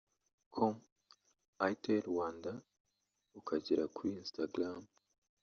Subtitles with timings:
[0.55, 2.51] com/itelrwanda/
[3.39, 4.79] ukagera kuri instagram